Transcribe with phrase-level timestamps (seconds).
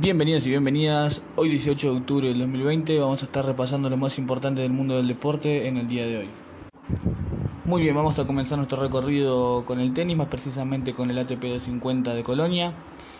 [0.00, 1.22] Bienvenidos y bienvenidas.
[1.36, 4.96] Hoy 18 de octubre del 2020 vamos a estar repasando lo más importante del mundo
[4.96, 6.28] del deporte en el día de hoy.
[7.66, 11.42] Muy bien, vamos a comenzar nuestro recorrido con el tenis, más precisamente con el ATP
[11.42, 12.72] 250 de Colonia.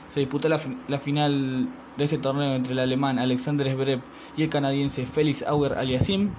[0.08, 0.58] Se disputó la,
[0.98, 1.68] final
[1.98, 4.00] de ese torneo entre el alemán Alexander Zverev
[4.38, 6.30] y el canadiense Félix Auger Aliasim.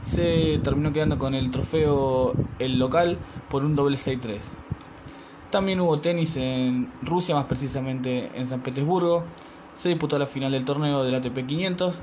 [0.00, 3.18] Se terminó quedando con el trofeo el local
[3.50, 4.40] por un doble 6-3.
[5.52, 9.24] También hubo tenis en Rusia, más precisamente en San Petersburgo.
[9.74, 12.00] Se disputó la final del torneo del ATP 500.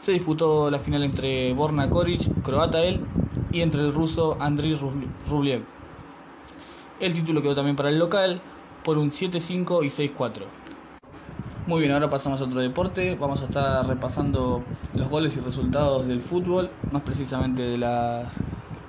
[0.00, 3.04] Se disputó la final entre Borna Koric, croata él,
[3.52, 4.76] y entre el ruso Andriy
[5.28, 5.62] Rublev.
[6.98, 8.42] El título quedó también para el local
[8.82, 10.42] por un 7-5 y 6-4.
[11.68, 13.16] Muy bien, ahora pasamos a otro deporte.
[13.20, 14.64] Vamos a estar repasando
[14.94, 18.34] los goles y resultados del fútbol, más precisamente de las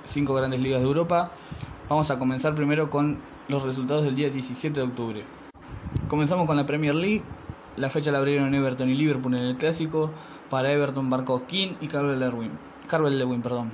[0.02, 1.30] cinco grandes ligas de Europa.
[1.86, 5.22] Vamos a comenzar primero con los resultados del día 17 de octubre.
[6.08, 7.22] Comenzamos con la Premier League.
[7.76, 10.10] La fecha la abrieron Everton y Liverpool en el clásico.
[10.48, 12.52] Para Everton marcó King y Carvel Lewin.
[12.88, 13.70] Carvel Lewin, perdón.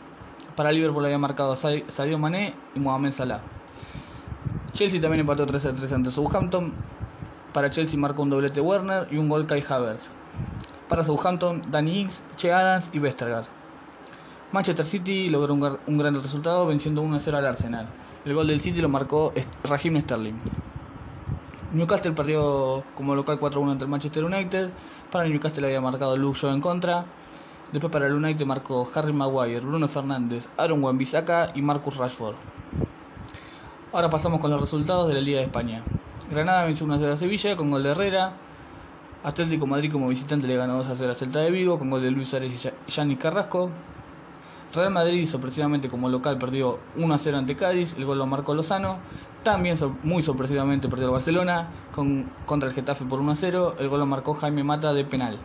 [0.56, 3.42] Para Liverpool había marcado Sadio Mané y Mohamed Salah.
[4.72, 6.72] Chelsea también empató 3 a 3 ante Southampton.
[7.52, 10.11] Para Chelsea marcó un doblete Werner y un gol Kai Havertz.
[10.89, 13.59] Para Southampton, Danny Ings, Che Adams y Westergaard.
[14.52, 17.86] Manchester City logró un, gran resultado venciendo 1 a 0 al Arsenal.
[18.24, 20.34] El gol del City lo marcó Raheem Sterling.
[21.72, 24.70] Newcastle perdió como local 4-1 ante el Manchester United.
[25.12, 27.04] Para Newcastle había marcado Luke Shaw en contra.
[27.70, 32.34] Después para el United marcó Harry Maguire, Bruno Fernández, Aaron Wan-Bissaka y Marcus Rashford.
[33.92, 35.84] Ahora pasamos con los resultados de la Liga de España.
[36.28, 38.32] Granada venció 1-0 a Sevilla con gol de Herrera.
[39.22, 42.28] Atlético Madrid como visitante le ganó 2-0 a Celta de Vigo con gol de Luis
[42.28, 43.70] Suárez y Yannick Carrasco.
[44.72, 48.54] Real Madrid sorpresivamente como local perdió 1 a 0 ante Cádiz, el gol lo marcó
[48.54, 48.98] Lozano.
[49.42, 53.88] También muy sorpresivamente perdió el Barcelona con, contra el Getafe por 1 a 0, el
[53.88, 55.38] gol lo marcó Jaime Mata de penal.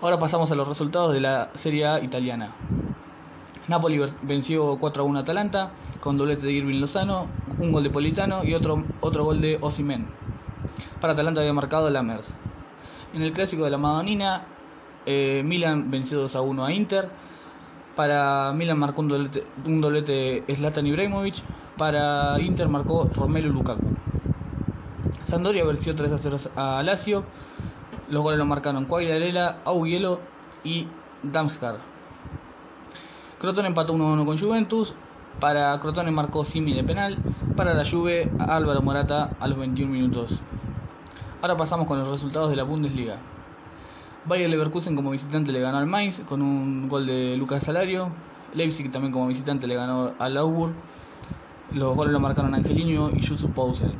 [0.00, 2.52] Ahora pasamos a los resultados de la Serie A italiana.
[3.66, 7.26] Napoli venció 4 a 1 a Atalanta con doblete de Irving Lozano,
[7.58, 10.06] un gol de Politano y otro, otro gol de Osimen.
[11.00, 12.34] Para Atalanta había marcado Lamers.
[13.12, 14.44] En el clásico de la Madonina,
[15.04, 17.10] eh, Milan venció 2 a 1 a Inter.
[17.98, 21.42] Para Milan marcó un doblete, un doblete Zlatan Ibrahimovic.
[21.76, 23.82] Para Inter marcó Romelu Lukaku.
[25.24, 27.24] Sandoria venció 3 a 0 a Lazio.
[28.08, 30.20] Los goles lo marcaron Quagliarella, Auguelo
[30.62, 30.86] y
[31.24, 31.78] Damskar.
[33.40, 34.94] Crotone empató 1-1 con Juventus.
[35.40, 37.18] Para Crotone marcó Simi de penal.
[37.56, 40.38] Para la Juve, Álvaro Morata a los 21 minutos.
[41.42, 43.16] Ahora pasamos con los resultados de la Bundesliga.
[44.28, 48.10] Bayer Leverkusen como visitante le ganó al Mainz con un gol de Lucas Salario.
[48.52, 50.74] Leipzig también como visitante le ganó al Augsburg.
[51.72, 53.94] Los goles lo marcaron Angelino y Yusuf Pousel.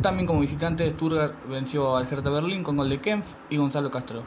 [0.00, 4.24] También como visitante Stuttgart venció al Hertha Berlín con gol de Kempf y Gonzalo Castro.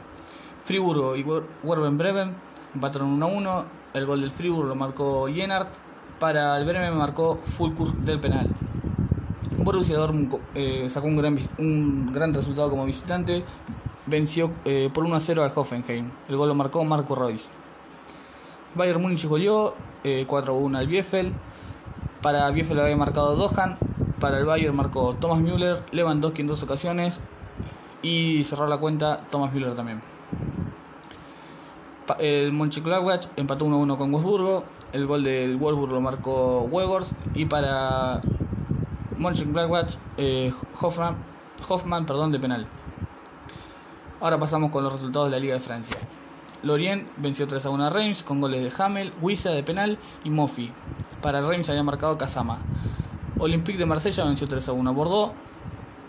[0.64, 1.26] Friburgo y
[1.62, 2.34] Werben Bremen
[2.72, 3.64] empataron 1 1.
[3.92, 5.68] El gol del Friburgo lo marcó Jenart.
[6.18, 8.48] Para el Bremen marcó Fulkur del penal.
[9.58, 13.44] Borussia Dortmund eh, sacó un gran, un gran resultado como visitante
[14.06, 16.10] venció eh, por 1 a 0 al Hoffenheim.
[16.28, 17.48] El gol lo marcó Marco Royce.
[18.74, 19.74] Bayern Múnich goleó
[20.04, 21.34] eh, 4 a 1 al Bielefeld.
[22.22, 23.78] Para Bielefeld había marcado Dohan.
[24.20, 27.20] Para el Bayern marcó Thomas Müller, Lewandowski en dos ocasiones.
[28.02, 30.00] Y cerró la cuenta Thomas Müller también.
[32.18, 34.64] El Mönchengladbach empató 1 a 1 con Wolfsburgo.
[34.92, 37.10] El gol del Wolfsburgo lo marcó Wegors.
[37.34, 38.22] Y para
[39.18, 41.16] Mönchengladbach, eh, Hoffman,
[41.68, 42.66] Hoffman perdón, de penal.
[44.18, 45.98] Ahora pasamos con los resultados de la Liga de Francia.
[46.62, 50.30] Lorient venció 3 a 1 a Reims con goles de Hamel, Wissa de penal y
[50.30, 50.72] Mofi.
[51.20, 52.58] Para Reims había marcado Kazama.
[53.38, 55.32] Olympique de Marsella venció 3 a 1 a Bordeaux.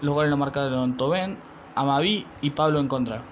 [0.02, 1.38] Los goles lo marcaron Tobén,
[1.76, 3.24] Amavi y Pablo en contra.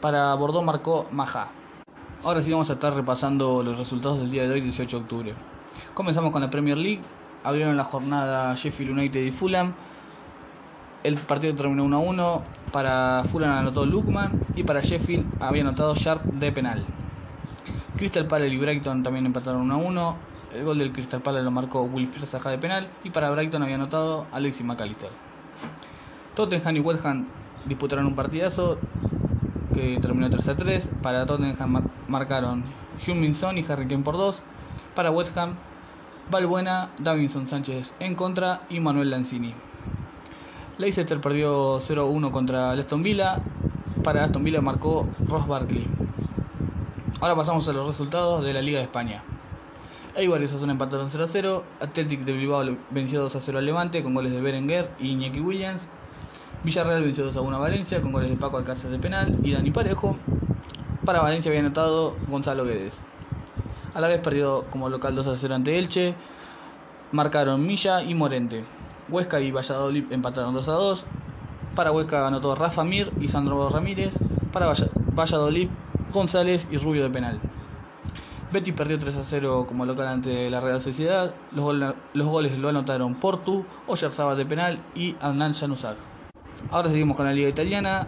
[0.00, 1.50] Para Bordeaux marcó Maja.
[2.24, 5.34] Ahora sí vamos a estar repasando los resultados del día de hoy, 18 de octubre.
[5.94, 7.02] Comenzamos con la Premier League.
[7.44, 9.74] Abrieron la jornada Sheffield United y Fulham.
[11.04, 12.42] El partido terminó 1 a 1.
[12.72, 16.82] Para Fulham anotó Lukman y para Sheffield había anotado Sharp de penal.
[17.98, 20.16] Crystal Palace y Brighton también empataron 1 a 1.
[20.54, 23.74] El gol del Crystal Palace lo marcó Wilfred Zaha de penal y para Brighton había
[23.74, 25.10] anotado Alexis McAllister.
[26.34, 27.26] Tottenham y West Ham
[27.66, 28.78] disputaron un partidazo
[29.74, 30.90] que terminó 3 a 3.
[31.02, 32.64] Para Tottenham marcaron
[33.06, 34.40] Huminson y Harry Kane por 2.
[34.94, 35.56] Para West Ham,
[36.30, 39.54] Valbuena, Davinson Sánchez en contra y Manuel Lanzini.
[40.76, 43.38] Leicester perdió 0-1 contra Aston Villa.
[44.02, 45.86] Para Aston Villa marcó Ross Barkley.
[47.20, 49.22] Ahora pasamos a los resultados de la Liga de España.
[50.16, 51.62] Eibar y Osasuna empataron 0-0.
[51.80, 55.86] Athletic de Bilbao venció 2-0 al Levante con goles de Berenguer y Iñaki Williams.
[56.64, 59.52] Villarreal venció 2 a 1 a Valencia con goles de Paco Alcácer de penal y
[59.52, 60.16] Dani Parejo.
[61.04, 63.00] Para Valencia había anotado Gonzalo Guedes.
[63.94, 66.14] A la vez perdió como local 2 a 0 ante Elche.
[67.12, 68.64] Marcaron Milla y Morente.
[69.08, 71.04] Huesca y Valladolid empataron 2 a 2.
[71.74, 74.14] Para Huesca anotó Rafa Mir y Sandro Ramírez.
[74.52, 74.72] Para
[75.14, 75.68] Valladolid,
[76.12, 77.40] González y Rubio de penal.
[78.52, 81.34] Betty perdió 3 a 0 como local ante la Real Sociedad.
[81.52, 85.96] Los, goles lo anotaron Portu, Oyarzabal de penal y Adnan Januzaj.
[86.70, 88.06] Ahora seguimos con la Liga Italiana.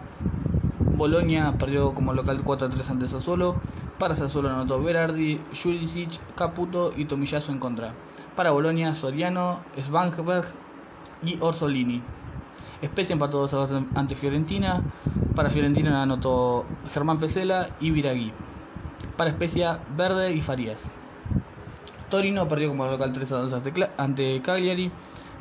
[0.95, 3.57] Bolonia perdió como local 4 a 3 ante Sassuolo.
[3.99, 7.93] Para Sassuolo anotó Berardi, Juricic, Caputo y Tomillazo en contra.
[8.35, 10.47] Para Bolonia, Soriano, Svangberg
[11.23, 12.01] y Orsolini.
[12.83, 14.81] Spezia empató 2 a 2 ante Fiorentina.
[15.35, 18.31] Para Fiorentina anotó Germán Pesela y Viragui.
[19.15, 20.91] Para Spezia, Verde y Farías.
[22.09, 23.55] Torino perdió como local 3 a 2
[23.97, 24.91] ante Cagliari.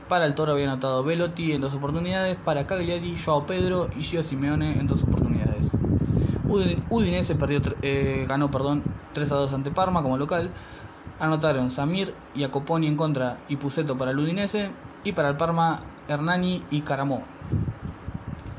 [0.09, 2.37] Para el Toro había anotado Velotti en dos oportunidades.
[2.37, 5.73] Para Cagliari, Joao Pedro y Gio Simeone en dos oportunidades.
[6.91, 8.85] Udinese perdió, eh, ganó perdón,
[9.15, 10.51] 3 a 2 ante Parma como local.
[11.19, 14.71] Anotaron Samir y Acoponi en contra y Puceto para el Udinese.
[15.07, 17.23] Y para el Parma, Hernani y Caramó.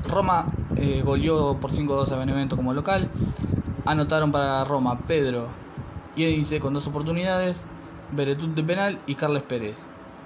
[0.08, 0.46] Roma
[0.76, 3.10] eh, goleó por 5-2 a Benevento como local.
[3.84, 5.48] Anotaron para Roma Pedro
[6.16, 7.62] y Edince con dos oportunidades,
[8.12, 9.76] Beretut de penal y Carles Pérez.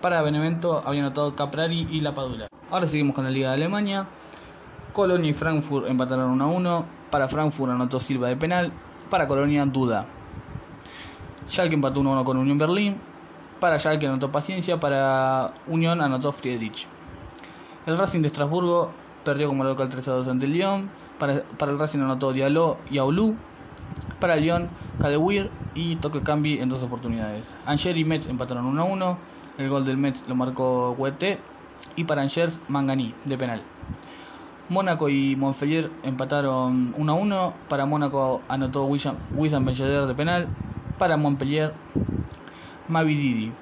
[0.01, 2.47] Para Benevento había anotado Caprari y La Padula.
[2.71, 4.07] Ahora seguimos con la Liga de Alemania.
[4.93, 6.85] Colonia y Frankfurt empataron 1 a 1.
[7.11, 8.71] Para Frankfurt anotó Silva de penal.
[9.11, 10.07] Para Colonia, Duda.
[11.51, 13.12] Schalke empató 1 a 1 con Unión Berlín.
[13.63, 14.81] Para Schalke anotó Paciencia.
[14.81, 16.89] Para Unión anotó Friedrich.
[17.87, 18.91] El Racing de Estrasburgo
[19.25, 20.91] perdió como local 3 a 2 ante el Lyon.
[21.21, 23.37] Para, para el Racing anotó Diallo y Aulú.
[24.19, 24.69] Para el Lyon,
[25.01, 27.55] Cadewir y Toque Cambi en dos oportunidades.
[27.65, 29.19] Angers y Metz empataron 1 a 1.
[29.59, 31.39] El gol del Metz lo marcó Huete.
[31.95, 33.63] Y para Angers, Mangani de penal.
[34.71, 37.55] Mónaco y Montpellier empataron 1 a 1.
[37.69, 40.49] Para Mónaco anotó Wissam, Wissam de penal.
[40.99, 41.73] Para Montpellier,
[42.93, 43.53] Mavididi.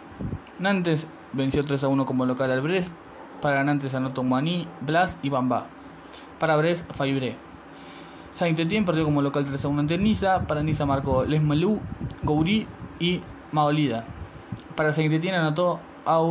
[0.59, 2.93] Nantes venció 3 a 1 como local al Brest.
[3.41, 5.67] Para Nantes anotó Mani, Blas y Bamba.
[6.39, 7.37] Para Brest, Faibre.
[8.33, 10.47] Saint-Étienne perdió como local 3 a 1 ante Niza.
[10.47, 11.81] Para Niza marcó Lesmelou,
[12.23, 12.67] Gouri
[12.99, 13.23] y
[13.53, 14.05] Maolida.
[14.75, 15.81] Para Saint-Étienne anotó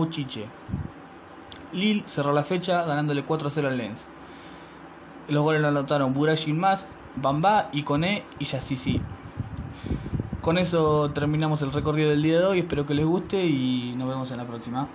[0.09, 0.45] Chiche.
[1.71, 4.07] Lille cerró la fecha ganándole 4 a 0 al Lens.
[5.27, 9.01] Los goles lo anotaron Burashi más, Bamba, Icone y Yassisi.
[10.41, 12.59] Con eso terminamos el recorrido del día de hoy.
[12.59, 14.87] Espero que les guste y nos vemos en la próxima.